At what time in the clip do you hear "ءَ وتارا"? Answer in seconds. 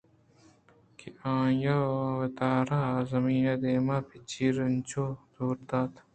1.75-2.81